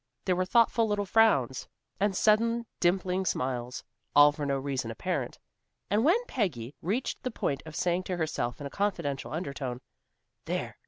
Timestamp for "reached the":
6.81-7.29